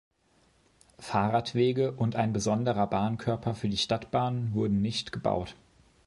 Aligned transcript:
Fahrradwege 0.97 1.91
und 1.91 2.15
ein 2.15 2.33
besonderer 2.33 2.87
Bahnkörper 2.87 3.53
für 3.53 3.69
die 3.69 3.77
Stadtbahn 3.77 4.51
wurden 4.55 4.81
nicht 4.81 5.11
gebaut. 5.11 5.55